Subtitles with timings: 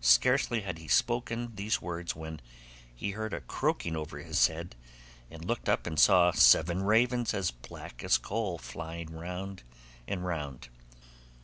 [0.00, 2.40] Scarcely had he spoken these words when
[2.92, 4.74] he heard a croaking over his head,
[5.30, 9.62] and looked up and saw seven ravens as black as coal flying round
[10.08, 10.66] and round.